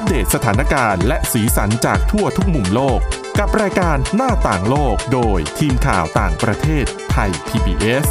[0.00, 2.98] อัปเดตสถานการณ์และสีสันจากทั่วทุกมุมโลก
[3.38, 8.06] กับรายการหน้าต่างโลกโดยทีมข่าวต่างประเทศไทย PBS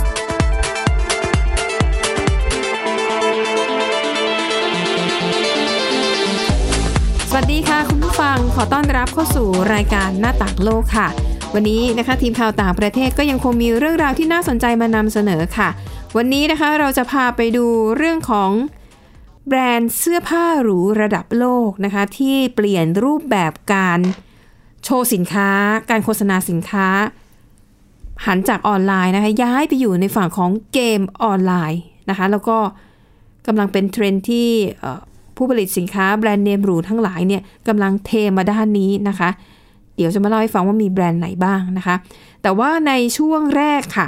[7.30, 11.08] สวัสดีค่ะ คุณผู้ฟังขอต้อนรับเข้าสู่รายการหน้าต่างโลกค่ะ
[11.54, 15.70] วันนี้นะคะทีมข่าวต่างประเทศก็ยังคงมีเรื่องราวที่น่าสนใจมานำเสนอค่ะ
[16.18, 17.66] วันนี้นะคะเราจะพาไปดู
[17.98, 18.52] เรื่องของ
[19.50, 24.00] แบรนด์เสื้อผ้าหรูระดับโลกนะคะที่เปลี่ยนรูปแบบการ
[24.84, 25.50] โชว์สินค้า
[25.90, 26.88] การโฆษณาสินค้า
[28.26, 32.58] หันจากออนไลน์นะคะย้ายไปอยู่ในฝั่งของเกมออนไลน์นะคะแล้วก็
[33.48, 34.50] กำลังเป็นเทรนที่
[35.36, 39.30] ผู้ผลิตสินค้าแบรนด์เนมหรูทั้งหลายเนี่ยกำลังเทมาด้านนี้นะคะ
[39.96, 41.96] เดี๋ยวจะมาเล่าให้ฟังว่ามีแบรนด์ไหนบ้างนะคะ
[42.42, 44.08] แต่ว่าในช่วงแรกค่ะ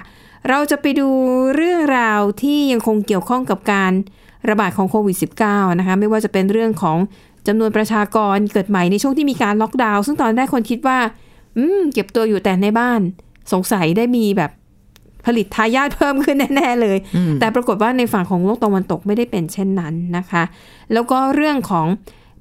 [0.49, 1.09] เราจะไปดู
[1.55, 3.91] เรื่องราวที่ยังคงเกี่ยวข้องกับการ
[4.49, 6.97] ระบาดของโควิด -19 นะคะไม่ว่าจะเป็นเรื่องของ
[7.47, 10.99] จำนวนประชากรเกิดใหม่ในช่วงที่มีการล็อกดาวน์ซึ่งตอนแรกคนคิดว่า
[11.57, 12.99] อืม เก็บตัวอยู่แต่ในบ้าน
[13.51, 14.51] สงสัยได้มีแบบ
[15.25, 16.97] ผลิตทายาทเพิ่มขึ้นแน่ ๆ เลย
[17.39, 20.43] แต่ปรากฏว่าในฝั่งของโลกตะวันตกไม่ได้เป็นเช่นนั้นนะคะ
[20.93, 21.87] แล้วก็เรื่องของ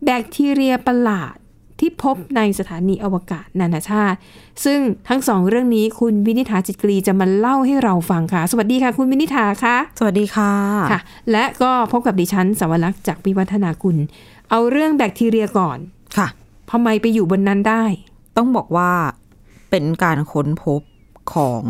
[0.04, 1.36] แบคทีเรียประหลาด
[1.80, 4.18] ที่พบในสถานีอวกาศนานาชาติ
[4.64, 4.78] ซึ่ง
[5.08, 10.52] ทั้งสองเรื่องนี้คุณวินิษฐาจิตกรีจะมาเล่าให้เราฟังค่ะ สวัสดีค่ะ คุณวินิษฐาค่ะ สวัสดีค่ะ
[10.92, 11.00] ค่ะ
[11.32, 13.96] และก็พบกับดิฉันสวรักษ์จากวิวัฒนาคุณ
[14.50, 15.78] เอาเรื่องแบคทีเรียก่อน
[16.16, 16.28] ค่ะ
[16.70, 17.84] ทำไมไปอยู่บนนั้นได้
[18.36, 18.92] ต้องบอกว่า
[19.70, 20.80] เป็นการค้นพบ
[21.34, 21.64] ของ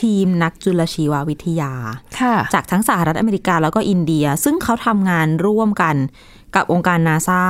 [0.00, 1.72] ทีมนักจุลชีววิทยา
[2.20, 5.96] ค่ะจากทั้งสหรัฐอเมริกาแล้วก็อินเดีย ซึ่งเขาทำงานร่วมกัน
[6.54, 7.42] กับองค์การนาซา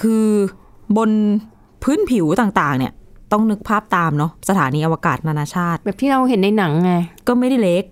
[0.00, 0.28] คือ
[0.98, 1.10] บน
[1.82, 2.92] พื้นผิวต่างๆ เนี่ย
[3.32, 6.92] ต้องนึกภาพตามเนาะสถานีอวกาศนานาชาติ แบบที่เราเห็นในหนังไง
[7.28, 7.84] ก็ไม่ได้เล็ก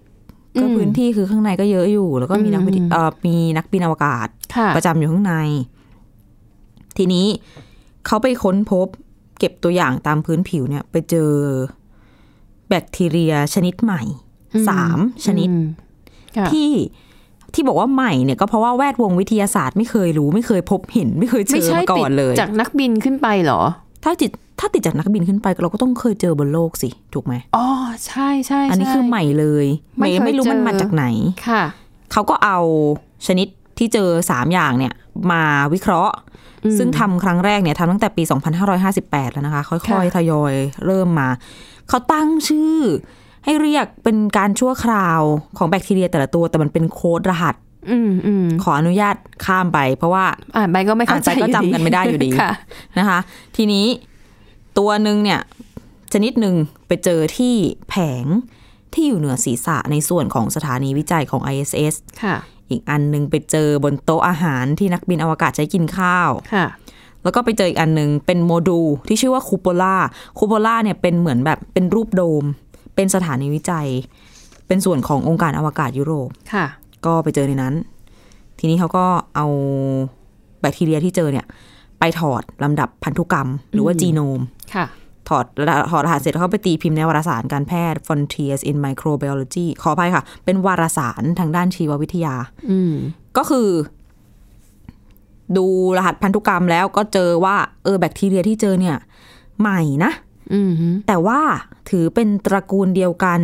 [0.60, 5.34] ก็อืมพื้นที่คือข้างในก็เยอะอยู่ แล้วก็มีนักวิทยอืมเอ่อมีนักบินอวกาศค่ะประจำอยู่ข้างใน
[6.96, 7.26] ทีนี้
[8.06, 8.86] เขาไปค้นพบ
[9.38, 11.30] เก็บตัวอย่างตามพื้นผิวเนี่ย ไปเจอ
[12.68, 14.02] แบคทีเรียชนิดใหม่
[14.54, 15.64] อืมสามชนิดอืม
[16.36, 16.70] ค่ะที่
[17.54, 23.60] ที่บอกว่าใหม่เนี่ยก็เพราะว่าแวดวงวิทยาศาสตร์ไม่เคยรู้ไม่เคยพบเห็น ไม่เคยเจไม่อใช่มาก่ติอดนเลยจากนักบินขึ้นไปเหรอ
[24.04, 24.30] ถ้าติด
[24.60, 27.66] ถ้าติดจากนักบินขึ้นไปเราก็ต้องเคยเจอบนโลกสิถูกไหมอ๋อ
[28.06, 29.66] ใช่ใช่อันนี้ช่คือใหม่เลย
[29.98, 31.04] ไม่เคยไม่รู้มันเจอมาจากไหน
[31.48, 31.62] ค่ะ
[32.12, 32.58] เขาก็เอา
[33.26, 34.92] ชนิดที่เจอสามอย่างเนี่ย
[35.32, 35.42] มา
[35.74, 36.14] วิเคราะห์
[36.64, 38.22] อืมซึ่งทำครั้งแรกเนี่ยทำตั้งแต่ปี
[38.78, 40.54] 2558 แล้วนะคะ ค่อยค่ะๆทยอย
[40.86, 41.28] เริ่มมา
[41.88, 42.76] เขาตั้งชื่อ
[43.44, 45.20] ให้เรียกเป็นการชั่วคราว
[45.56, 47.54] ของแบคทีเรียแต่ละตัว แต่มันเป็นโค้ดรหัส
[47.90, 50.24] อืมอืมขออนุญาตข้ามไป เพราะว่า
[50.56, 52.52] อ่านไปก็ไม่เข้าใจอ่านไปก็จำกันไม่ได้อยู่ดีค่ะ
[52.98, 53.18] นะคะ
[53.56, 53.86] ทีนี้
[54.78, 55.40] ตัวหนึ่งเนี่ย
[56.12, 56.54] ชนิดหนึ่ง
[56.86, 57.54] ไปเจอที่
[57.88, 58.24] แผง
[58.94, 62.36] ที่อยู่เหนือศีรษะในส่วนของสถานีวิจัยของ ISS ค่ะ
[62.70, 66.66] อีกอันหนึ่งไปเจอบนโต๊ะอาหารที่นักบินอวกาศใช้กินข้าวค่ะ
[67.22, 69.96] แล้วก็ไปเจออีกอันหนึ่งเป็นโมดูลที่ชื่อว่าคูโปล่า
[70.38, 72.44] คูโปล่าเนี่ยเป็นเหมือนแบบเป็นรูปโดม
[73.00, 73.88] เป็นสถานีวิจัย
[74.66, 76.66] เป็นส่วนขององค์การอวกาศยุโรปค่ะ
[77.06, 77.74] ก็ไปเจอในนั้น
[78.58, 79.04] ทีนี้เขาก็
[79.36, 79.46] เอา
[80.60, 81.46] แบคทีเรียที่เจอเนี่ย
[81.98, 84.40] ไปถอดลำดับพันธุกรรม หรือว่าอืมจีโนม
[84.74, 84.86] ค่ะ
[85.28, 85.44] ถอด
[85.90, 92.34] ถอดรหัสเสร็จแล้วเขาไปตีพิมพ์ในวารสารการแพทย์ Frontiers in Microbiology ขออภัยค่ะ เป็นวารสารทางด้านชีววิทยา
[92.70, 92.94] อืม
[93.36, 93.68] ก็คือ
[95.56, 98.96] ดูรหัสพันธุกรรมแล้วก็เจอว่า เออแบคทีเรียที่เจอเนี่ย
[99.60, 100.29] ใหม่นะอืม
[101.06, 101.40] แต่ว่า
[101.90, 103.40] ถือเป็นตระกูลเดียวกัน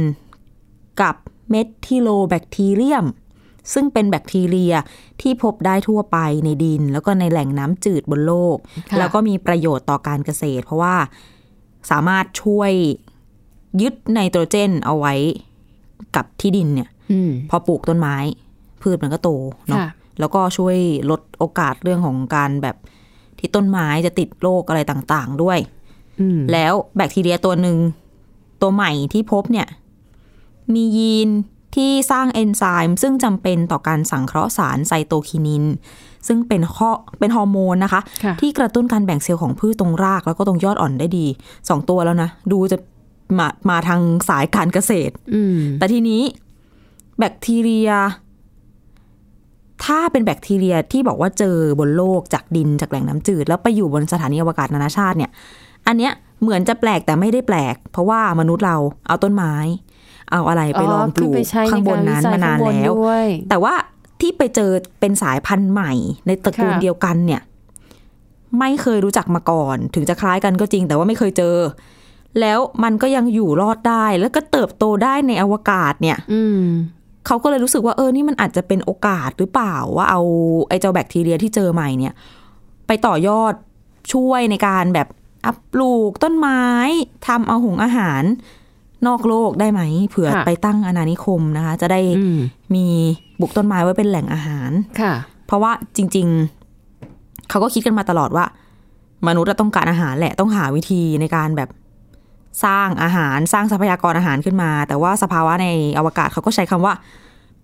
[1.03, 1.15] กับ
[1.51, 1.55] เม
[1.87, 3.07] ทิโลแบคทีเรียม
[3.75, 4.75] ซึ่งเป็นแบคทีเรีย
[5.21, 8.57] ที่พบได้ทั่วไปในดิน แล้วก็ในแหล่งน้ำจืดบนโลก
[8.91, 10.97] ค่ะแล้วก็มีประโยชน์ต่อการเกษตร เพราะว่า
[11.91, 12.73] สามารถช่วย
[13.83, 15.15] ยึดไนโตรเจนเอาไว้
[16.17, 18.17] กับที่ดินเนี่ยอืมพอปลูกต้นไม้
[18.83, 19.31] พืชมันก็โต
[19.69, 19.89] เนาะค่ะ
[20.19, 20.77] แล้วก็ช่วย
[21.11, 22.77] ลดโอกาสเรื่องของการแบบ
[23.39, 25.76] ที่ต้นไม้จะติดโรคอะไรต่าง ๆ ด้วยอืม
[26.53, 27.77] แล้วแบคทีเรียตัวหนึ่ง
[28.63, 29.67] ตัวใหม่ที่พบเนี่ย
[30.75, 31.31] มียีน
[31.75, 35.65] ที่สร้างเอนไซม์ซึ่งจำเป็นต่อการสังเคราะห์สารไซโตคินิน
[36.27, 41.27] ซึ่งเป็นข้อเป็นฮอร์โมนนะคะค่ะที่กระตุ้นการแบ่งเซลล์ของพืชตรงราก แล้วก็ตรงยอดอ่อนได้ดี
[41.69, 42.79] สองตัวแล้วนะ ดูจะ
[43.39, 46.23] มามาทางสายการเกษตรอืมแต่ทีนี้
[47.19, 47.91] แบคทีเรีย
[49.85, 55.31] ถ้าเป็นแบคทีเรียที่บอกว่าเจอบนโลกจากดินจากแหล่งน้ำจืด แล้วไปอยู่บนสถานีอวกาศนานาชาติเนี่ย
[55.87, 56.13] อันเนี้ย
[56.43, 59.55] เหมือนจะแปลกแต่ไม่ได้แปลก เพราะว่ามนุษย์เราเอาต้นไม้
[60.33, 63.75] เอาอะไรไปลองปลูกขึ้นไปใช้ข้างบนนั้นใกรวิจัยมานานข้งบแล้วด้วยแต่ว่า
[64.21, 65.93] ที่ไปเจอเป็นสายพันธุ์ใหม่
[66.27, 67.41] ในตระกูลค่ะเดียวกันเนี่ย
[68.59, 71.57] ไม่เคยรู้จักมาก่อน ถึงจะคล้ายกันก็จริง แต่ว่าไม่เคยเจอ
[72.41, 76.63] แล้วมันก็ยังอยู่รอดได้แล้วก็เติบโตได้ในอวกาศเนี่ย อืม
[77.27, 80.21] เขาก็เลยรู้สึกว่าเออนี่มันอาจจะเป็นโอกาสหรือเปล่าว่าเอา
[80.69, 82.15] ไอ้เจ้าแบคทีเรียที่เจอใหม่เนี่ย
[82.87, 83.55] ไปต่อยอด
[84.13, 85.09] ช่วยในการแบบ
[85.47, 86.63] อัปปลูกต้นไม้
[87.27, 88.23] ทำเอาหงอาหาร
[89.07, 92.39] นอกโลกได้ไหมเผื่อค่ะไปตั้งอาณานิคมนะคะ จะได้อืม
[92.75, 92.87] มี
[93.39, 94.71] ปลูกต้นไม้ไว้เป็นแหล่งอาหาร
[95.01, 95.15] ค่ะ
[95.47, 96.27] เพราะว่าจริง
[96.89, 98.45] ๆ เขาก็คิดกันมาตลอดว่า
[99.29, 101.71] มนุษย์อะต้องการอาหารแหละต้องหาวิธีในการแบบ
[102.65, 105.67] สร้างอาหารสร้างทรัพยากรอาหารขึ้นมา แต่ว่าสภาวะใน
[105.99, 106.95] อวกาศเขาก็ใช้คำว่า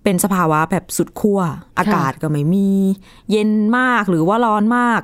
[0.03, 1.41] เป็นสภาวะแบบสุดขั้ว
[1.79, 2.71] อากาศก็ไม่มี
[3.31, 5.01] เย็นมากหรือว่าร้อนมาก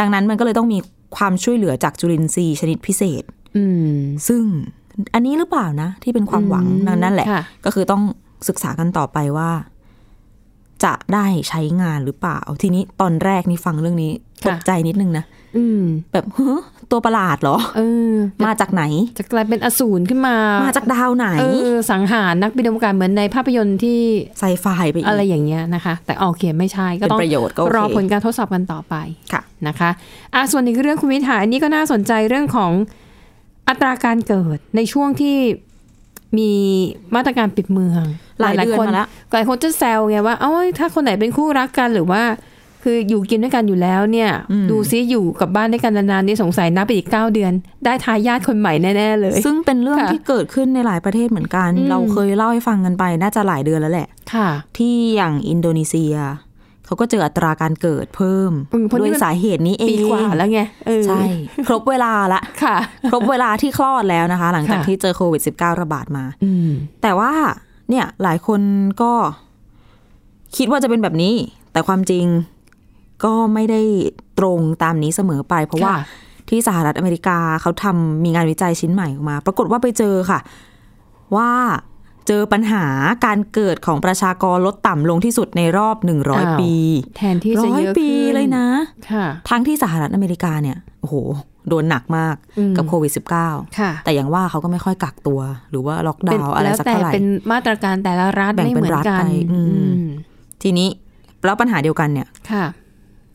[0.00, 0.78] ดังนั้นมันก็เลยต้องมี
[1.16, 3.22] ความช่วยเหลือจากจุลินทรีย์ชนิดพิเศษ
[3.56, 3.94] อืม
[4.28, 4.42] ซึ่ง
[5.14, 8.02] อันนี้หรือเปล่านะ ที่เป็นความหวังอืมนั่นแหละค่ะก็คือต้อง
[8.48, 9.50] ศึกษากันต่อไปว่า
[10.84, 14.12] จะได้ใช้งานหรือเปล่า ทีนี้ตอนแรกนี่ฟังเรื่องนี้
[14.46, 15.24] ตกใจนิดนึงนะ
[15.56, 15.82] อืม
[16.12, 16.60] แบบเฮ้อ
[16.92, 17.80] ตัวประหลาดเหรอเอ
[18.10, 18.12] อ
[18.44, 18.84] มาจากไหน
[19.18, 20.36] จะกลายเป็นอสูรขึ้นมา
[20.66, 23.98] มาจากดาวไหนเออสังหารนักบินอวกาศเหมือนในภาพยนตร์ที่
[24.38, 28.94] ไซไฟไปอีกอะไรอย่างเงี้ยนะคะ แต่โอเคไม่ใช่ก็เป็นต้องประโยชน์ก็โอเครอผลการทดสอบกันต่อไป
[29.32, 29.90] ค่ะนะคะ
[30.34, 32.72] อะส่วนอีกเรื่องคุณวิทาอันนี้ก็น่าสนใจเรื่องของ
[33.68, 35.36] อัตราการเกิดในช่วงที่
[36.38, 36.50] มี
[37.14, 38.04] มาตรการปิดเมือง
[38.40, 42.22] หลายเดือนคนมาแล้วหลายคนจะแซวไงว่าเอ้ยถ้าคนไหนเป็นคู่รักกันหรือว่า
[42.82, 44.30] คืออยู่กินด้วยกันอยู่แล้วเนี่ย
[44.70, 47.52] ดูซิอยู่กับบ้านด้วยกันนานๆนี่สงสัยนับไปอีกเก้าเดือน
[47.84, 54.48] ได้ทายาทคนใหม่แน่ๆเลย ซึ่งเป็นเรื่องค่ะที่เกิดขึ้นในหลายประเทศเหมือนกันอืมเราเคยเล่าให้ฟังกันไปน่าจะหลายเดือนแล้วแหละ ค่ะ
[54.78, 56.14] ที่อย่างอินโดนีเซีย
[56.86, 61.22] เขาก็เจออัตราการเกิดเพิ่มอืมเพราะนี่ด้วยมันสาเหตุนี้เองปีกว่าแล้วไงเออใช่
[61.66, 62.76] ครบเวลาละค่ะ
[63.10, 66.70] ครบเวลาที่คลอดแล้วนะคะ หลังจากค่ะที่เจอโควิด -19 ระบาดมาอืม
[67.02, 67.32] แต่ว่า
[67.90, 68.60] เนี่ยหลายคน
[69.02, 69.12] ก็
[70.56, 71.34] คิดว่าจะเป็นแบบนี้
[71.72, 72.24] แต่ความจริง
[73.24, 73.80] ก็ไม่ได้
[74.38, 76.02] ตรงตามนี้เสมอไป เพราะว่าค่ะ
[76.48, 80.38] ที่สหรัฐอเมริกาเขาทำมีงานวิจัยชิ้นใหม่ออกมา ปรากฏว่าไปเจอค่ะ
[81.36, 81.50] ว่า
[82.28, 82.84] เจอปัญหา
[83.26, 86.72] การเกิดของประชากรลดต่ำลงที่สุดในรอบอ้าว100ปี
[87.16, 88.66] แทนที่จะร้อยเยอะปีขึ้นเลยนะ
[89.10, 91.14] ค่ะทั้งที่สหรัฐอเมริกาเนี่ยโอ้โห
[91.68, 93.12] โดนหนักมากอืมกับโควิด
[93.44, 95.40] -19 ค่ะแต่อย่างว่าเขาก็ไม่ค่อยกักตัว
[95.70, 100.04] หรือว่าล็อกดาวน์อะไรแล้วสักแต่เท่าไหร่เป็นมาตรการแต่ละรัฐแบ่งไม่เป็นเหมือนรัฐกันไปอืมอืม
[100.62, 100.88] ทีนี้
[101.44, 102.64] แล้วปัญหาเดียวกันเนี่ยค่ะ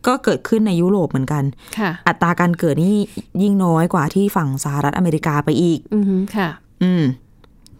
[0.07, 1.43] ก็เกิดขึ้นในยุโรปเหมือนกัน
[1.77, 2.95] ค่ะอัตราการเกิดนี่
[3.41, 6.49] ยิ่งน้อยกว่าที่ฝั่งสหรัฐอเมริกาไปอีก อือฮึค่ะ
[6.83, 7.03] อืม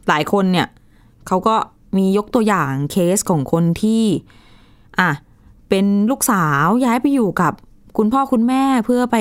[0.08, 0.68] หลายคนเนี่ย
[1.28, 1.56] เขาก็
[1.98, 4.04] มียกตัวอย่างเคสของคนที่
[5.00, 5.10] อะ
[5.70, 7.54] เป็นลูกสาวย้ายไปอยู่กับ
[7.98, 9.18] คุณพ่อคุณแม่เพื่อไป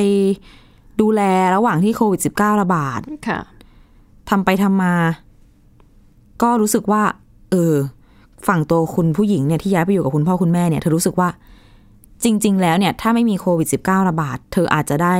[1.00, 1.22] ดูแล
[1.56, 3.40] ระหว่างที่โควิด -19 ระบาด ค่ะ
[4.30, 4.94] ทำไปทำมา
[6.42, 7.02] ก็รู้สึกว่า
[7.50, 7.74] เออ
[8.48, 11.28] ฝั่งตัวคุณผู้หญิงเนี่ยที่ย้ายไปอยู่กับคุณพ่อคุณแม่เนี่ยเธอรู้สึกว่า
[12.26, 15.16] จริง ๆ แล้วเนี่ย ถ้าไม่มีโควิด -19 ระบาด เธออาจจะได้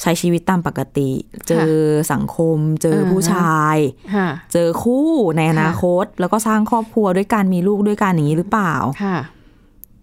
[0.00, 1.10] ใช้ชีวิตตามปกติ
[1.48, 1.72] เจอ
[2.12, 3.76] สังคม เจอผู้ชาย
[4.14, 9.18] ค่ะเจอคู่ในอนาคต แล้วก็สร้างครอบครัวด้วยการมีลูกด้วยกันอย่างนี้หรือเปล่าค่ะ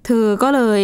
[0.05, 0.81] เธอก็เลย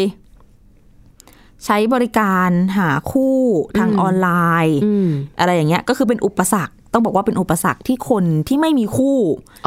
[1.66, 3.36] ใช้บริการหาคู่
[3.78, 4.30] ทางอืมออนไล
[4.66, 5.08] น์อืม
[5.40, 9.18] อะไรอย่างเงี้ย ก็คือเป็นอุปสรรคต้องบอกว่าเป็นอุปสรรคที่คนที่ไม่มีคู่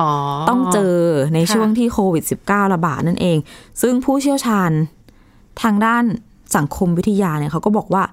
[0.01, 0.11] อ๋อ
[0.49, 0.97] ต้องเจอ
[1.35, 3.39] ในค่ะช่วงที่โควิด -19 ระบาดนั่นเอง
[3.83, 4.71] ซึ่งผู้เชี่ยวชาญ
[5.63, 6.05] ทางด้าน
[6.57, 8.05] สังคมวิทยาเนี่ยเขาก็บอกว่า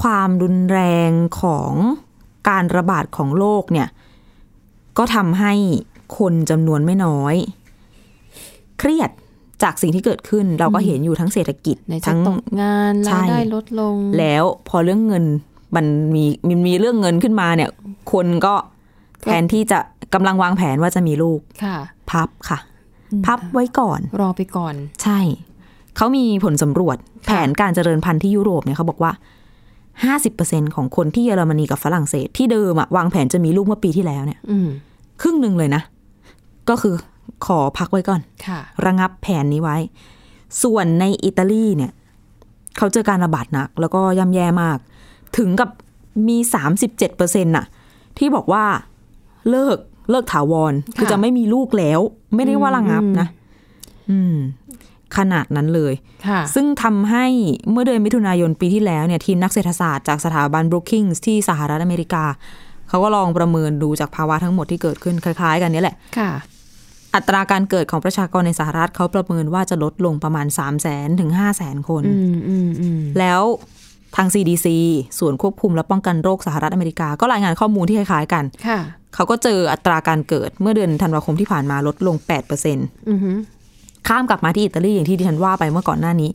[0.00, 1.10] ความรุนแรง
[1.40, 1.72] ของ
[2.48, 3.88] การระบาดของโรคเนี่ย
[4.98, 5.52] ก็ทำให้
[6.18, 7.34] คนจำนวนไม่น้อย
[8.78, 9.10] เครียด
[9.62, 15.24] จากสิ่งที่เกิดขึ้นเราก็เห็นอยู่ทั้งเศรษฐกิจในจะทั้งตกงานใช่รายได้ลดลง แล้วพอเรื่องเงิน
[15.76, 17.70] มันมีมันมีเรื่องเงินขึ้นมาเนี่ย
[18.12, 18.54] คนก็
[19.22, 19.78] แทนที่จะ
[20.14, 21.76] กำลังวางแผนว่าจะมีลูกค่ะ
[22.10, 22.58] พับค่ะ
[23.26, 25.18] พับไว้ก่อน รอไปก่อน ใช่
[25.96, 29.12] เขามีผลสำรวจแผนการเจริญพันธุ์ที่ยุโรปเนี่ยเขาบอกว่า
[30.14, 34.68] 50%ของคนที่เยอรมนีกับฝรั่งเศสที่เดิมอะวางแผนจะมีลูกเมื่อปีที่แล้วเนี่ยอืม
[35.20, 35.82] ครึ่งหนึ่งเลยนะ
[36.68, 36.94] ก็คือ
[37.46, 39.76] ขอพักไว้ก่อนค่ะระงับแผนนี้ไว้
[40.62, 41.92] ส่วนในอิตาลีเนี่ย
[42.76, 44.78] เขาเจอการระบาดหนัก แล้วก็ย่ำแย่มาก
[45.38, 45.70] ถึงกับ
[46.28, 46.36] มี
[46.72, 47.66] 37เปอร์เซ็นต์น่ะ
[48.18, 48.64] ที่บอกว่า
[49.50, 49.76] เลิก
[50.10, 52.00] เลิกถาวร คือจะไม่มีลูกแล้ว
[52.34, 53.28] ไม่ได้ว่าระงับนะ
[54.10, 54.36] อืม
[55.16, 55.94] ขนาดนั้นเลย
[56.28, 57.26] ค่ะซึ่งทำให้
[57.70, 62.24] เมื่อเดือนมิถุนายนปีที่แล้วเนี่ยทีมนักเศรษฐศาสตร์จากสถาบันบรูคิงส์ที่สหรัฐอเมริกา
[62.88, 66.30] เขาก็ลองประเมินดูจากภาวะทั้งหมดที่เกิดขึ้นคล้าย ๆ กันนี้แหละค่ะ
[67.14, 73.42] อัตราการเกิดของประชากรในสหรัฐเขาประเมินว่าจะลดลงประมาณ3 0 0แสนถึง5 0 0แสนคนอืมอืมอืมแล้ว
[74.16, 74.66] ทาง CDC
[75.18, 78.80] ส่วนควบคุมและป้องกันโรคสหรัฐอเมริกา ก็รายงานข้อมูลที่คล้ายๆกันค่ะ
[79.14, 82.16] เขาก็เจออัตราการเกิดเมื่อเดือนธันวาคมที่ผ่านมาลดลง
[82.62, 83.30] 8%อือฮึ
[84.08, 86.30] ข้ามกลับมาที่อิตาลีอย่างที่ดิฉันว่าไปเมื่อก่อนหน้านี้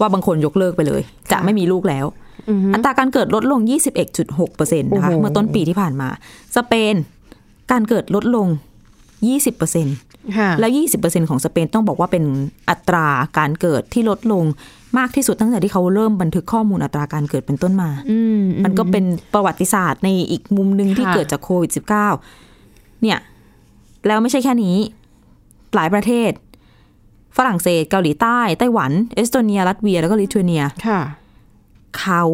[0.00, 1.02] ว่าบางคนยกเลิกไปเลย
[1.32, 2.06] จะไม่มีลูกแล้ว
[2.48, 3.60] อือฮึอัตราการเกิดลดลง
[4.20, 6.08] 21.6%นะคะโอ้โหเมื่อต้นปีที่ผ่านมา
[6.56, 6.94] สเปน
[7.70, 8.46] การเกิดลดลง
[9.02, 9.96] 20%เปอร์เซ็นต์
[10.38, 12.24] ค่ะแล้ว 20%ของสเปนต้องบอกว่าเป็น
[12.70, 13.06] อัตรา
[13.38, 14.44] การเกิดที่ลดลง
[14.98, 21.70] มากที่สุดตั้งแต่ที่เขาเริ่มบันทึกข้อมูลอัตราการเกิดเป็นต้นมาอืมมันก็เป็นประวัติศาสตร์ในอีกมุมหนึ่งที่ค่ะเกิดจากโควิด
[22.36, 23.18] -19 เนี่ย
[24.06, 24.76] แล้วไม่ใช่แค่นี้
[25.74, 26.30] หลายประเทศ
[27.36, 31.00] ฝรั่งเศส เกาหลีใต้ ไต้หวัน เอสโตเนีย ลัตเวีย แล้วก็ลิทัวเนียค่ะ
[31.98, 32.24] เขา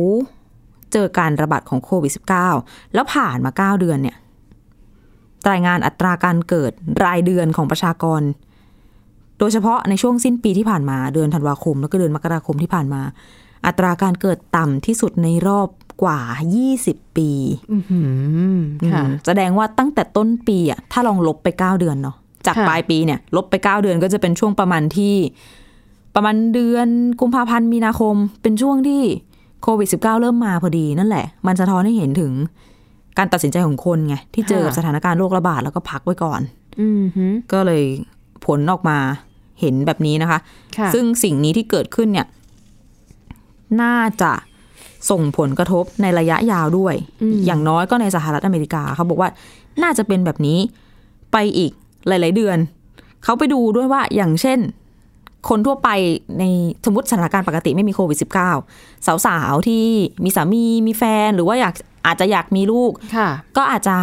[0.93, 2.13] เจอการระบาดของโควิด
[2.53, 4.17] -19 แล้วผ่านมา 9 เดือนเนี่ย
[5.51, 6.73] รายงานอัตราการเกิด
[7.05, 8.23] รายเดือนของประชากร
[9.39, 13.03] โดยเฉพาะในช่วงสิ้นปีที่ผ่านมา เดือนธันวาคม แล้วก็เดือนมกราคมที่ผ่านมา
[13.67, 15.69] อัตราการเกิดต่ำที่สุดในรอบ
[16.03, 16.21] กว่า
[16.69, 17.31] 20 ปี
[17.73, 17.77] อื
[18.57, 18.59] ม
[18.93, 22.17] ค่ะอืมแสดงว่าตั้งแต่ต้นปีอะถ้าลองลบไป 9 เดือนเนาะ
[22.49, 25.15] จากค่ะปลายปีเนี่ยลบไป 9 เดือนก็จะเป็นช่วงประมาณที่
[26.15, 26.89] ประมาณเดือน
[27.21, 29.03] กุมภาพันธ์มีนาคม เป็นช่วงที่
[29.63, 32.33] โควิด -19 เริ่มมาพอดีนั่นแหละ มันสะท้อนให้เห็นถึง
[33.19, 36.41] การตัดสินใจของคนไง ที่เจอกับค่ะสถานการณ์โรคระบาดแล้วก็พักไว้ก่อน
[36.81, 37.83] อืมฮึก็เลย
[38.47, 38.99] ผลออกมา
[39.61, 40.39] เห็นแบบนี้นะคะ
[40.79, 42.27] ค่ะซึ่งสิ่งนี้ที่เกิดขึ้นเนี่ย
[43.83, 44.33] น่าจะ
[45.11, 46.95] ส่งผลกระทบในระยะยาวด้วย
[47.47, 49.31] อย่างน้อยก็ในสหรัฐอเมริกาเขาบอกว่า
[49.83, 50.59] น่าจะเป็นแบบนี้
[51.33, 51.73] ไปอีก
[52.09, 52.59] หลาย ๆ เดือน
[53.25, 54.59] เขาไปดูด้วยว่าอย่างเช่น
[55.49, 55.89] คนทั่วไป
[56.39, 56.45] ใน
[56.85, 58.19] สมมติสถานการณ์ปกติไม่มีโควิด
[58.69, 59.85] -19 สาวๆ ที่
[60.25, 61.75] มีสามีมีแฟนหรือว่าอยาก
[62.07, 63.97] อาจจะอยากมีลูกค่ะก็อาจจะ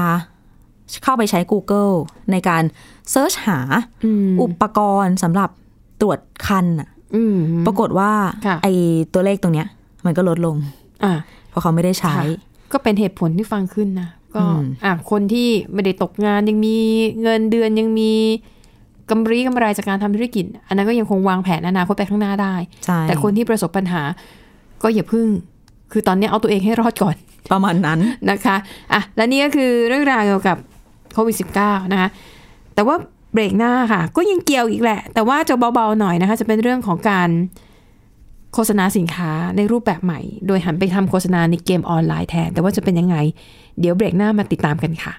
[1.04, 1.94] เข้าไปใช้ Google
[2.32, 2.64] ในการ
[3.12, 3.60] เซิร์ชหา
[4.06, 5.50] อืมอุปกรณ์สำหรับ
[6.02, 8.12] ตรวจคันน่ะอืมปรากฏว่า
[8.46, 8.74] ค่ะไอ้
[9.14, 9.68] ตัวเลขตรงเนี้ย
[10.06, 10.56] มันก็ลดลง
[11.04, 11.14] อะ
[11.50, 12.26] เพราะเขาไม่ได้ใช้ค่ะ
[12.72, 16.78] ก็เป็นเหตุผลที่ฟังขึ้นนะ ก็อืมอะคนที่ไม่ได้ตกงานยังมี
[17.22, 18.12] เงินเดือนยังมี
[19.10, 24.02] กำไรกำไรจากการทำธุรกิจ อันนั้นก็ยังคงวางแผนอนาคตไปข้างหน้าได้ใช่แต่คนที่ประสบปัญหา
[24.84, 25.28] ก็อย่าพึ่ง
[25.92, 27.16] คือตอนนี้เอาตัวเองให้รอดก่อน
[27.52, 28.00] ประมาณนั้น
[28.30, 28.56] นะคะ
[28.94, 30.58] อะและนี่ก็คือเรื่องราวเกี่ยวกับ
[31.14, 32.10] โควิด -19 นะคะ
[32.76, 32.96] แต่ว่า
[33.34, 37.30] เบรกหน้าค่ะ ก็ยังเกี่ยวอีกแหละ แต่ว่าจะเบาๆหน่อยนะคะ จะเป็นเรื่องของการ
[38.58, 43.18] โฆษณาสินค้าในรูปแบบใหม่ โดยหันไปทำโฆษณาในเกมออนไลน์แทน แต่ว่าจะเป็นยังไง
[43.80, 45.14] เดี๋ยวเบรกหน้ามาติดตามกันค่ะ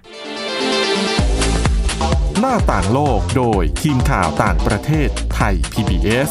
[2.40, 6.30] หน้าต่างโลกโดยทีมข่าวต่างประเทศไทย PBS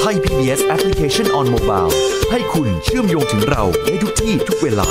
[0.00, 1.92] Thai PBS application on mobile
[2.30, 4.90] ให้คุณเชื่อมโยงถึงเราในทุกที่ทุกเวลา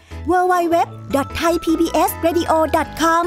[0.29, 3.25] www.thaipbsradio.com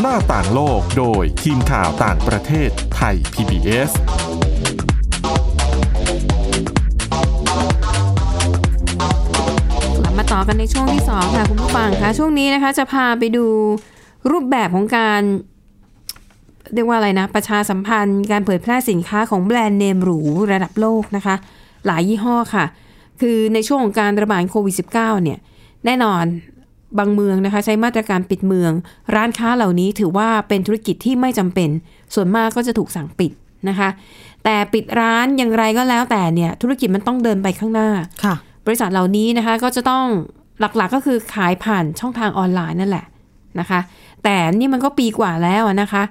[0.00, 3.90] หน้าต่างโลกโดยทีมข่าวต่างประเทศไทย PBS
[10.02, 13.46] กลับมาต่อกันในช่วงที่สองค่ะ คุณผู้ฟังคะช่วงนี้นะคะจะพาไปดู
[14.30, 15.22] รูปแบบของการ
[16.74, 20.18] เรียกว่าอะไรนะ ประชาสัมพันธ์ การเผยแพร่สินค้าของแบรนด์เนมหรู
[20.52, 21.34] ระดับโลกนะคะ
[21.86, 22.64] หลายยี่ห้อค่ะ
[23.20, 25.38] คือในช่วงของการระบาดโควิด -19 เนี่ย
[25.84, 26.24] แน่นอน
[26.98, 28.72] บางเมืองนะคะ ใช้มาตรการปิดเมือง
[29.14, 31.70] ร้านค้าเหล่านี้ถือว่าเป็นธุรกิจที่ไม่จำเป็น
[32.14, 33.32] ส่วนมากก็จะถูกสั่งปิด
[33.68, 33.88] นะคะ
[34.44, 37.88] แต่ปิดร้านอย่างไรก็แล้วแต่เนี่ย ธุรกิจมันต้องเดินไปข้างหน้า
[38.24, 38.34] ค่ะ
[38.66, 40.04] บริษัทเหล่านี้นะคะก็จะต้อง
[40.60, 43.06] หลักๆก็คือขายผ่านช่องทางออนไลน์นั่นแหละ
[43.60, 43.80] นะคะ
[44.24, 46.02] แต่นี่มันก็ปีกว่าแล้วอะนะคะ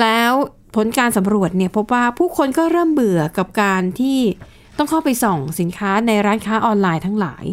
[0.00, 0.32] แล้ว
[0.74, 4.18] ผลการสำรวจเนี่ยพบว่าผู้คนก็เริ่มเบื่อกับการที่
[4.78, 7.44] ต้องเข้าไปส่องสินค้าในร้านค้าออนไลน์ทั้งหลาย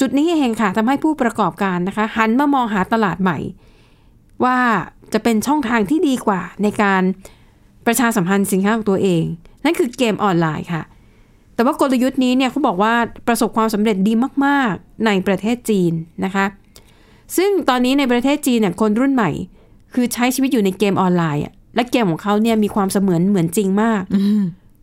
[0.00, 3.38] จุดนี้เองค่ะทำให้ผู้ประกอบการนะคะ หันมามองหาตลาดใหม่
[4.44, 4.58] ว่า
[5.12, 7.02] จะเป็นช่องทางที่ดีกว่าในการ
[7.86, 9.24] ประชาสัมพันธ์สินค้าของตัวเอง
[9.64, 10.82] นั่นคือเกมออนไลน์ค่ะ
[11.54, 12.94] แต่ว่ากลยุทธ์นี้เนี่ยเขาบอกว่า
[13.28, 14.12] ประสบความสำเร็จดี
[14.44, 15.92] มากๆในประเทศจีน
[16.24, 16.46] นะคะ
[17.36, 19.30] ซึ่งตอนนี้ในประเทศจีนเนี่ยคนรุ่นใหม่
[19.94, 21.42] คือใช้ชีวิตอยู่ในเกมออนไลน์
[21.74, 24.02] และเกมของเขาเนี่ยมีความเสมือนเหมือนจริงมาก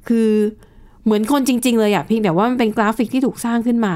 [0.07, 0.31] คือ
[1.05, 3.95] เหมือนคนจริง ๆ เลยอะเพียงแต่ว่ามันเป็นกราฟิกที่ถูกสร้างขึ้นมา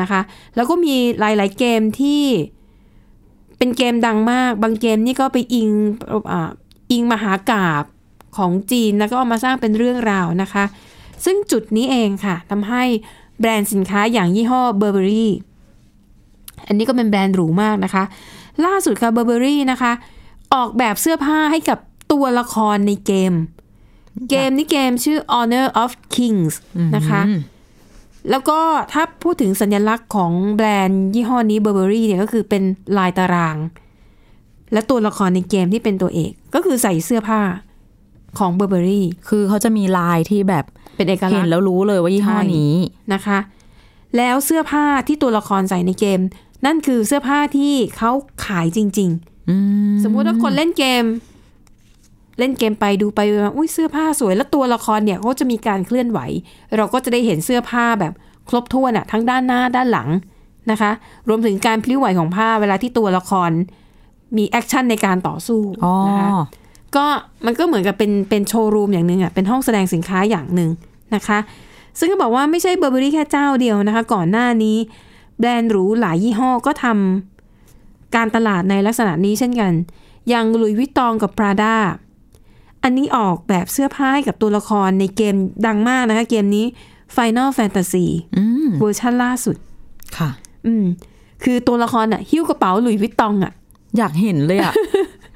[0.00, 0.20] นะคะ
[0.56, 2.22] แล้วก็มีหลาย ๆ เกมที่
[3.58, 5.68] เป็นเกมดังมาก บางเกมนี่ก็ไปอิง
[6.32, 6.50] อา
[6.90, 7.84] อิงมหากาบ
[8.36, 10.64] ของจีน แล้วก็เอามาสร้างเป็นเรื่องราวนะคะ
[11.24, 12.82] ซึ่งจุดนี้เองค่ะทำให้
[13.40, 15.32] แบรนด์สินค้าอย่างยี่ห้อเบอร์เบอรี่
[16.66, 18.04] อันนี้ก็เป็นแบรนด์หรูมากนะคะ
[18.64, 19.92] ล่าสุดค่ะเบอร์เบอรี่นะคะ
[20.54, 21.78] ออกแบบเสื้อผ้าให้กับ
[22.12, 23.32] ตัวละครในเกม
[24.30, 26.54] เกมนี้เกมชื่อ Honor of Kings
[26.96, 27.22] นะคะ
[28.30, 28.58] แล้วก็
[28.92, 32.62] ถ้าพูดถึงสัญลักษณ์ของแบรนด์ยี่ห้อนี้เบอร์เบอรี่เนี่ยก็คือเป็น
[32.98, 33.56] ลายตาราง
[34.72, 37.40] และตัวละครในเกมที่เป็นตัวเอกก็คือใส่เสื้อผ้า
[38.38, 40.64] ของเบอร์เบอรี่ คือเขาจะมีลายที่แบบ
[40.96, 42.72] เป็นเอกลักษณ์เห็นแล้วรู้เลยว่ายี่ห้อนี้
[43.14, 43.38] นะคะ
[44.16, 46.20] แล้วเสื้อผ้าที่ตัวละครใส่ในเกม
[46.66, 48.10] นั่นคือเสื้อผ้าที่เขา
[48.46, 49.10] ขายจริง
[49.50, 49.56] อื
[49.92, 51.04] มๆสมมุติว่าคนเล่นเกม
[52.40, 56.20] เล่นเกมไปดูไปดูมาอุ้ยเสื้อผ้าสวย แล้วตัวละครเนี่ยเขาจะมีการเคลื่อนไหว
[56.76, 58.12] เราก็จะได้เห็นเสื้อผ้าแบบ
[58.48, 60.08] ครบถ้วนอะทั้งด้านหน้าด้านหลัง
[60.70, 60.90] นะคะ
[61.28, 63.50] รวมถึงการพลิ้วไหวของผ้าเวลาที่ตัวละคร
[64.36, 66.28] มี action ในการต่อสู้อ๋อนะคะ
[66.96, 67.06] ก็
[67.46, 70.70] มันก็เหมือนกับเป็นเป็นโชว์รูมอย่างหนึ่งอะเป็นห้องแสดงสินค้าอย่างหนึ่ง
[71.14, 71.38] นะคะ
[71.98, 74.76] ซึ่งก็บอกว่าไม่ใช่ Burberry แค่เจ้าเดียวนะคะ ก่อนหน้านี้
[75.38, 79.72] แบรนด์หรูหลายยี่ห้อก็ทำการตลาดในลักษณะนี้เช่นกัน
[80.28, 81.74] อย่าง Louis Vuitton กับ Prada
[82.84, 85.34] อันนี้ออกแบบเสื้อผ้าให้กับตัวละครในเกม
[85.66, 86.66] ดังมากนะคะ เกมนี้
[87.16, 89.56] Final Fantasy อืมเวอร์ชันล่าสุด
[90.16, 90.30] ค่ะ
[90.66, 90.84] อืม
[91.44, 93.52] คือตัวละครอะ หิ้วกระเป๋า Louis Vuitton อะ
[93.96, 94.74] อยากเห็นเลยอะ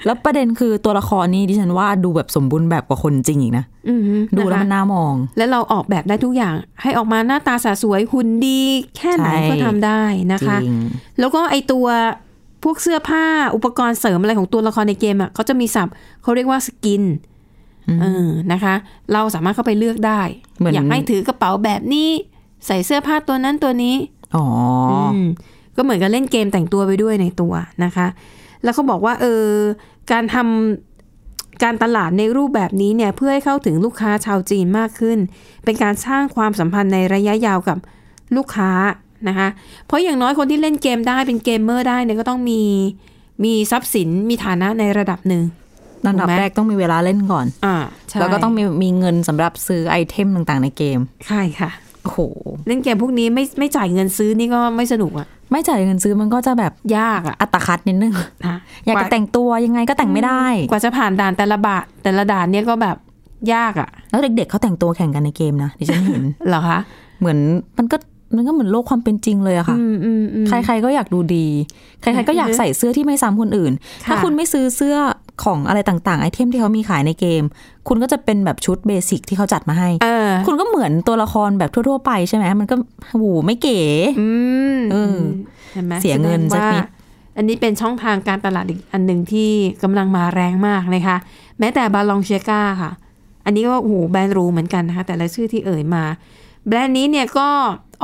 [0.06, 4.00] แล้วประเด็นคือตัวละครนี้ดิฉันว่าดูแบบสมบูรณ์แบบกว่าคนจริงอีกนะอืม
[4.36, 8.60] ดูแล้วะคะมันน่ามอง และเราออกแบบได้ทุกอย่าง ให้ออกมาหน้าตาสะสวยหุ่นดี
[8.96, 10.02] แค่ไหนใช่ก็ทำได้
[10.32, 10.76] นะคะจริง
[11.18, 11.86] แล้วก็ไอตัว
[12.62, 13.24] พวกเสื้อผ้า
[13.56, 17.02] อุปกรณ์เสริมอะไรของตัวละครในเกมอะเขาจะมีศัพท์เขาเรียกว่าสกิน
[18.00, 18.74] เออนะคะ
[19.12, 20.20] เราสามารถเข้าไปเลือกได้
[20.58, 22.10] เหมือนอยากให้ถือกระเป๋าแบบนี้
[22.66, 23.96] ใส่เสื้อผ้าตัวนั้นตัวนี้
[24.36, 24.46] อ๋อ
[24.90, 25.20] อม
[25.76, 27.52] ก็เหมือนกับเล่นเกมแต่งตัวไปด้วยในตัว
[27.84, 28.06] นะคะ
[28.62, 29.46] แล้วเขาบอกว่า เออ
[30.12, 35.18] การทำการตลาดในรูปแบบนี้เนี่ย เพื่อให้เข้าถึงลูกค้าชาวจีนมากขึ้น
[35.64, 37.78] เป็นการสร้างความสัมพันธ์ในระยะยาวกับ
[38.36, 38.70] ลูกค้า
[39.28, 39.48] นะคะ
[39.86, 42.62] เพราะอย่างน้อยคนที่เล่นเกมได้เป็นเกมเมอร์ได้เนี่ยก็ต้องมี
[43.44, 45.42] มีทรัพย์สินมีฐานะในระดับหนึ่ง
[46.08, 47.76] อันดับถูกไหมแรกต้องมีเวลาเล่นก่อนอ่า
[48.08, 51.70] ใช่แล้วก็ต้องมีมีเงินสำหรับซื้อไอเทมต่างๆ ในเกมใช่ค่ะ
[52.02, 52.18] โอ้โห
[52.66, 58.14] เล่นเกมพวกนี้ไม่ไม่จ่ายเงินซื้อนี่ก็ไม่สนุกอะไม่จ่ายเงินซื้อมันก็จะแบบยากอะอัตคัดนิดนึง
[58.46, 62.96] นะอยากจะแต่งตัวยังไงก็แต่งไม่ได้ กว่าจะผ่านด่านแต่ละบาทแต่ละด่านเนี่ยก็แบบ
[63.54, 66.78] ยากอะแล้วเด็กๆเขาแต่งตัวแข่งกันในเกมนะดิฉันเห็นเหรอคะ
[67.20, 67.38] เหมือน
[67.78, 67.96] มันก็
[68.36, 71.46] มันก็เหมือนโลกความเป็นจริงเลยอะค่ะอืมอืมอืมใครๆก็อยากดูดี
[72.00, 73.72] ใครๆก็อยากใส่เสื้อที่ไม่ซ้ำคนอื่น
[74.04, 74.96] ค่ะถ้าคุณไม่ซื้อเสื้อ
[75.44, 77.42] ของอะไรต่างๆ ไอเทมที่เขามีขายในเกม
[77.88, 82.74] คุณก็จะเป็นแบบชุดเบสิกที่เขาจัดมาให้เออคุณก็เหมือนตัวละครแบบทั่วๆไปใช่ไหมมันก็
[83.10, 83.80] โหไม่เก๋
[84.20, 84.28] อื
[84.74, 85.16] มเออ
[85.72, 86.86] เห็นไหมเสียเงินแสดสักว่านิด
[87.36, 89.50] อันนี้เป็นช่องทางการตลาดอีกอันหนึ่งที่
[89.82, 91.16] กำลังมาแรงมากนะคะ
[91.58, 92.90] แม้แต่บาลองเชกาค่ะ
[93.44, 96.04] อันนี้ก็โอ้โหแบรนด์หรูเหมือนกันนะคะ แต่ละชื่อที่เอ่ยมา
[96.68, 97.48] แบรนด์นี้เนี่ยก็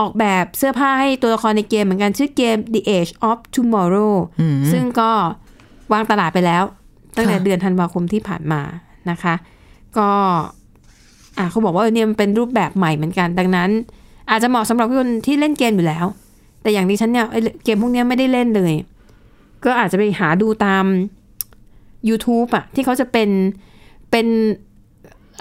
[0.00, 5.10] ออกแบบเสื้อผ้าให้ตัวละครในเกมเหมือนกันชื่อเกม The Age of Tomorrow อืมซึ่งก็
[5.92, 6.64] วางตลาดไปแล้ว
[7.16, 8.62] ตั้งแต่ค่ะเดือนธันวาคมที่ผ่านมา
[9.10, 9.34] นะคะ
[9.98, 10.10] ก็
[11.38, 13.70] อะเขาบอกว่าเนี่ยมันเป็นรูปแบบใหม่เหมือนกัน ดังนั้น
[14.30, 16.06] อาจจะเหมาะสำหรับคนที่เล่นเกมอยู่แล้ว
[16.62, 18.72] แต่อย่างดิฉันเนี่ยไอ้เกมพวกเนี้ยไม่ได้เล่นเลย
[19.64, 20.84] ก็อาจจะไปหาดูตาม
[22.08, 23.30] YouTube อะที่เขาจะเป็น
[24.10, 24.26] เป็น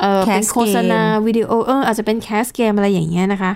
[0.01, 3.51] เออ Cast เป็นโฆษณาวิดีโอเอออาจจะเป็นแคสเกมอะไรอย่างเงี้ยนะคะ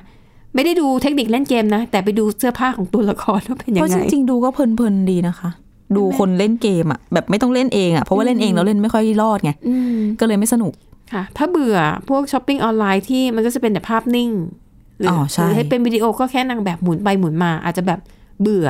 [0.56, 5.49] ไม่ได้ดูเทคนิคเล่นเกมนะ แต่ไปดูเสื้อผ้าของตัวละครว่าเป็นยัเพราะงจไงริงๆดูก็เพลินๆดีนะคะ
[5.95, 10.73] ดูคนเล่นเกมอะแบบไม่ต้องเล่นเองอะเพราะว่าเล่นเองแล้วเล่นไม่ค่อยรอดไงอืมก็เลยไม่สนุก
[11.13, 11.77] ค่ะ ถ้าเบื่อ
[12.10, 14.29] พวกช้อปปิ้งออนไลน์ที่มันก็จะเป็นแต่ภาพนิ่ง
[14.99, 17.99] หรืออใช่หรือให้เป็นวิดีโอก็แค่นางแบบหมุนไปหมุนมา อาจจะแบบ
[18.41, 18.67] เบื่อ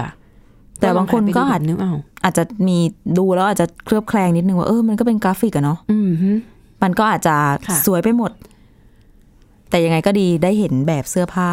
[0.80, 2.78] แต่บางคนก็อาจลงไปดูนึกเอาอาจจะมี
[3.18, 5.98] ดูแล้วอาจจะเคลือบแคลงนิดนึงว่าเออมันก็เป็นกราฟิกอะเนาะอื
[6.84, 7.36] มฮึมันก็อาจจะ
[7.68, 8.32] ค่ะสวยไปหมด
[9.70, 11.50] แต่ยังไงก็ดีได้เห็นแบบเสื้อผ้า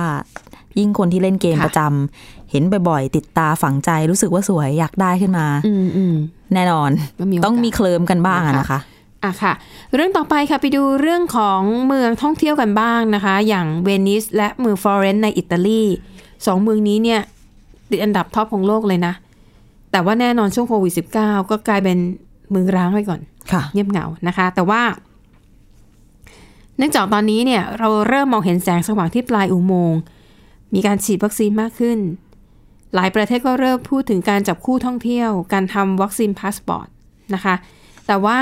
[0.79, 6.15] ยิ่งคนที่เล่นเกมประจำเห็นบ่อยๆ ติดตาฝังใจรู้สึกว่าสวยอยากได้ขึ้นมาอืมอืม
[6.55, 8.81] แน่นอนก็มีโอกาสต้องมีเคลิ้มกันบ้างอะนะคะ
[9.25, 9.53] อะค่ะ
[9.95, 15.83] เรื่องต่อไปค่ะไปดูเรื่องของเมืองท่องเที่ยวกันบ้างนะคะ อย่างเวนิสและเมืองฟลอเรนซ์ในอิตาลี
[16.47, 17.21] สองเมืองนี้เนี่ย
[17.91, 19.15] ติดอันดับท็อปของโลกเลยนะ
[19.93, 21.99] แต่ว่าแน่นอนช่วงโควิด -19 ก็กลายเป็น
[22.51, 23.21] เมืองร้างไปก่อน
[23.53, 24.81] ค่ะเงียบเหงานะคะ แต่ว่า
[26.81, 30.01] เนื่องจากตอนนี้เนี่ยเราเริ่มมองเห็นแสงสว่างที่ปลายอุโมงค์
[30.75, 31.99] มีการฉีดวัคซีนมากขึ้น
[32.95, 36.89] หลายประเทศก็เริ่มพูดถึงการจับคู่ท่องเที่ยว การทำ vaccine passport
[37.35, 37.55] นะคะ
[38.07, 38.41] แต่ว่า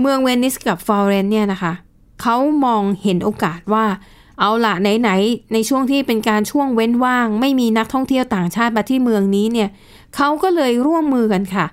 [0.00, 1.72] เมืองเวนิสกับฟลอเรนซ์เนี่ยนะคะ
[2.22, 3.84] เขามองเห็นโอกาสว่า
[4.40, 9.68] เอาละไหนๆในช่วงที่เป็นการช่วงเว้นว่าง ไม่มีนักท่องเที่ยวต่างชาติมาที่เมืองนี้เนี่ย
[10.16, 11.66] เขาก็เลยร่วมมือกันค่ะ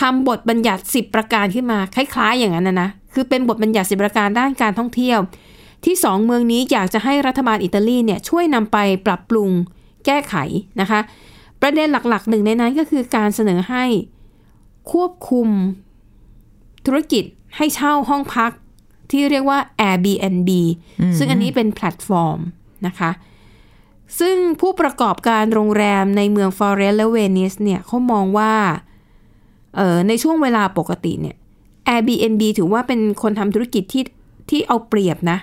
[0.00, 5.18] ทำบทบัญญัติ 10 ประการขึ้นมา คล้าย ๆ อย่างนั้นนะนะ คือเป็นบทบัญญัติ 10 ประการด้านการท่องเที่ยว
[5.84, 9.50] ที่สองเมืองนี้อยากจะให้รัฐบาลอิตาลีเนี่ยช่วยนำไปปรับปรุง
[10.06, 10.34] แก้ไข
[10.80, 11.00] นะคะ
[11.60, 13.84] ประเด็นหลักๆหนึ่งในนั้นก็คือการเสนอให้
[14.92, 15.48] ควบคุม
[16.86, 17.24] ธุรกิจ
[17.56, 18.52] ให้เช่าห้องพัก
[19.10, 20.50] ที่เรียกว่า Airbnb
[21.18, 22.38] ซึ่งอันนี้เป็นแพลตฟอร์ม
[22.86, 23.10] นะคะ
[24.20, 28.93] ซึ่งผู้ประกอบการโรงแรมในเมืองฟลอเรนซ์และเวนิสเนี่ยเขามองว่าเอ่อ
[30.08, 31.36] ในช่วงเวลาปกติเนี่ย
[31.94, 34.04] Airbnb ถือว่าเป็นคนทำธุรกิจที่
[34.50, 35.38] ที่เอาเปรียบนะ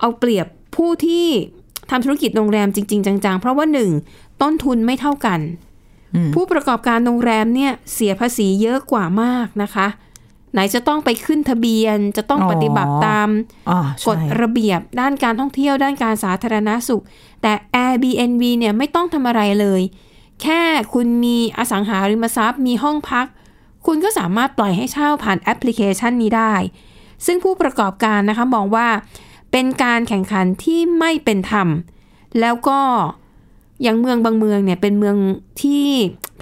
[0.00, 1.26] เอาเปรียบผู้ที่
[1.90, 3.90] ทำธุรกิจโรงแรมจริง ๆ จังๆ เพราะว่าหนึ่ง
[4.42, 5.40] ต้นทุนไม่เท่ากัน
[6.34, 9.86] ผู้ประกอบการโรงแรมเนี่ยเสียภาษีเยอะกว่ามากนะคะ
[10.52, 13.28] ไหนจะต้องไปขึ้นทะเบียนจะต้องอ๋อปฏิบัติตาม
[13.70, 17.02] อ่ากฎใช่ระเบียบด้านการท่องเที่ยวด้านการสาธารณาสุข
[17.42, 17.52] แต่
[17.84, 19.82] Airbnb เนี่ยไม่ต้องทำอะไรเลย
[20.42, 20.62] แค่
[20.94, 23.26] คุณมีอสังหาริมทรัพย์ มีห้องพัก
[23.86, 26.54] คุณก็สามารถปล่อยให้เช่าผ่านแอปพลิเคชันนี้ได้
[27.26, 28.88] ซึ่งผู้ประกอบการนะคะมองว่า
[29.52, 31.68] เป็นการแข่งขันที่ไม่เป็นธรรม
[32.40, 32.80] แล้วก็
[33.82, 35.16] อย่างเมืองบางเมืองเนี่ยเป็นเมือง
[35.62, 35.86] ที่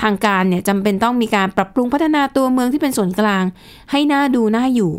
[0.03, 3.45] ทางการเนี่ยจำเป็นต้องมีการปรับปรุงพัฒนาตัวเมืองที่เป็นส่วนกลาง
[3.91, 4.95] ให้น่าดูน่าอยู่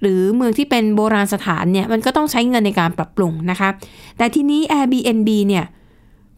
[0.00, 3.68] หรือเมืองที่เป็นโบราณสถานเนี่ยมันก็ต้องใช้เงินในการปรับปรุงนะคะ
[4.16, 5.64] แต่ทีนี้ Airbnb เนี่ย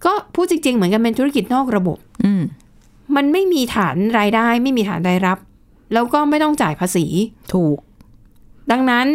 [0.05, 2.43] ก็พูดจริง ๆ เหมือนกันเป็นธุรกิจนอกระบบ อืม
[3.17, 5.39] มันไม่มีฐานรายได้ ไม่มีฐานรายรับ
[5.93, 7.07] แล้วก็ไม่ต้องจ่ายภาษี
[7.55, 7.79] ถูก
[8.71, 9.07] ดังนั้น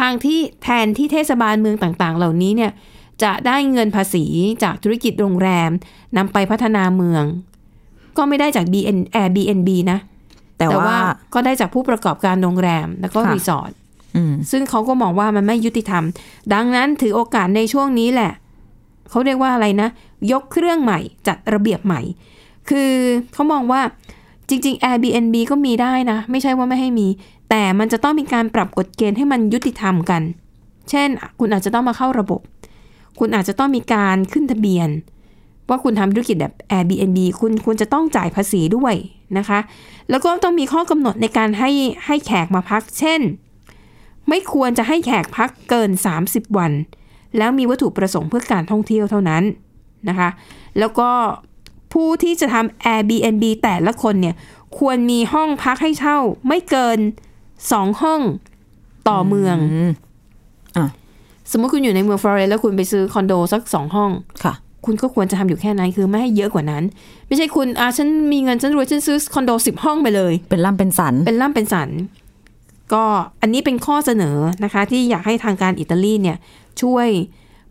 [0.00, 2.72] ทางที่แทนที่เทศบาลเมืองต่าง ๆ เหล่านี้เนี่ย
[3.22, 4.24] จะได้เงินภาษี
[4.62, 5.70] จากธุรกิจโรงแรม
[6.16, 7.24] นำไปพัฒนาเมือง
[8.16, 9.98] ก็ไม่ได้จาก BN Airbnb นะ
[10.58, 10.96] แต่ว่า
[11.34, 13.72] ก็ได้จากผู้ประกอบการโรงแรมแล้วก็ค่ะรีสอร์ท
[14.16, 16.04] อืมซึ่งเขาก็มองว่ามันไม่ยุติธรรม
[16.54, 18.32] ดังนั้นถือโอกาสในช่วงนี้แหละ
[19.10, 19.88] เขาเรียกว่าอะไรนะ
[20.32, 22.00] ยกเครื่องใหม่จัดระเบียบใหม่
[22.68, 22.90] คือ
[23.32, 23.80] เขามองว่า
[24.48, 27.08] จริง ๆ Airbnb ก็มีได้นะ ไม่ใช่ว่าไม่ให้มี
[27.50, 30.22] แต่มันจะต้องมีการปรับกฎเกณฑ์ให้มันยุติธรรมกัน
[30.90, 31.08] เช่น
[31.40, 32.40] คุณอาจจะต้องมาเข้าระบบ
[33.18, 34.88] คุณอาจจะต้องมีการขึ้นทะเบียน
[35.68, 38.94] ว่าคุณทำธุรกิจแบบ Airbnb คุณคุณจะต้องจ่ายภาษีด้วย
[39.38, 39.58] นะคะ
[40.10, 41.70] แล้วก็ต้องมีข้อกำหนดในการให้
[42.06, 43.20] ให้แขกมาพัก เช่น
[44.28, 45.90] ไม่ควรจะให้แขกพักเกิน
[46.24, 46.72] 30 วัน
[47.38, 49.42] แล้วมีวัตถุประสงค์เพื่อการท่องเที่ยวเท่านั้น
[50.08, 50.28] นะคะ
[50.78, 51.10] แล้วก็
[51.92, 54.34] ผู้ที่จะทำ Airbnb แต่ละคนเนี่ย
[54.78, 56.98] ควรมีห้องพักให้เช่าไม่เกิน
[57.48, 58.20] 2ห้อง
[59.08, 59.90] ต่อเมืองอืม
[60.76, 60.86] อะ
[61.50, 64.10] สมมติคุณอยู่ในเมืองฟลอเรนซ์แล้วคุณไปซื้อคอนโดสักสองห้อง
[64.44, 66.82] ค่ะ คุณก็ควรจะทำอยู่แค่นั้นคือไม่ให้เยอะกว่านั้น
[67.26, 71.88] ไม่ใช่คุณอะฉันมีเงินฉันรวยฉันซื้อคอนโดสิบห้องไปเลย เป็นล่ำเป็นสัน เป็นล่ำเป็นสัน
[72.92, 73.04] ก็
[73.42, 76.36] อันนี้เป็นข้อเสนอนะคะ ที่อยากให้ทางการอิตาลีเนี่ย
[76.82, 77.08] ช่วย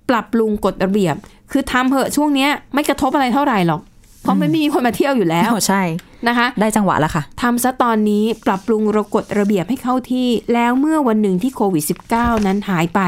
[0.09, 1.15] ปรับปรุงกฎระเบียบ
[1.51, 3.81] คือทำเหอะช่วงเนี้ย ไม่กระทบอะไรเท่าไหร่หรอก
[4.21, 5.81] เพราะไม่มีคนมาเที่ยวอยู่แล้วอ๋อใช่
[6.27, 11.83] นะคะ ได้จังหวะแล้วค่ะทำซะตอนนี้ปรับปรุงระกฎระเบียบให้เข้าที่ แล้วเมื่อวันหนึ่งที่โควิด
[12.15, 13.01] -19 นั้นหายไป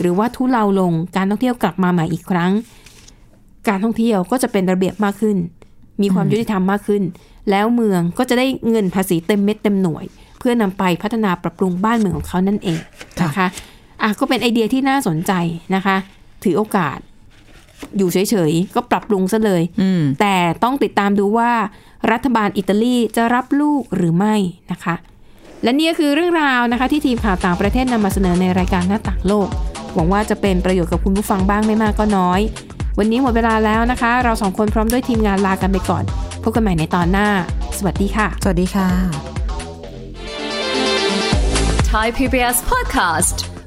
[0.00, 2.52] หรือว่าทุเลาลงการท่องเที่ยวกลับมาใหม่อีกครั้ง
[3.68, 5.36] การท่องเที่ยวก็จะเป็นระเบียบมากขึ้น
[6.02, 7.02] มีความยุติธรรมมากขึ้น
[7.50, 10.04] แล้วเมืองก็จะได้เงินภาษีเต็มเม็ดเต็มหน่วย
[10.38, 12.78] เพื่อนำไปพัฒนาปรับปรุงบ้านเมืองของเขานั่นเอง
[13.22, 13.46] นะคะ
[14.04, 15.32] อะก็เป็นไอเดียที่น่าสนใจ
[15.74, 15.96] นะคะ
[16.44, 16.98] ถือโอกาส
[17.96, 21.52] อยู่เฉยๆ ก็ปรับปรุงซะเลยอืมแต่ต้องติดตามดูว่า
[22.12, 24.34] รัฐบาลอิตาลีจะรับลูกหรือไม่
[24.72, 24.94] นะคะ
[25.62, 29.48] และนี่ก็คือเรื่องราวนะคะ ที่ทีมข่าวต่างประเทศนำมาเสนอในรายการหน้าต่างโลก
[29.94, 32.40] หวังว่าจะเป็นประโยชน์กับคุณผู้ฟังบ้างไม่มากก็น้อย
[32.98, 36.04] วันนี้หมดเวลาแล้วนะคะ เราสองคนพร้อมด้วยทีมงานลากันไปก่อน
[36.42, 37.28] พบกันใหม่ในตอนหน้า
[37.78, 38.88] สวัสดีค่ะ สวัสดีค่ะ
[41.90, 43.53] Thai PBS podcast.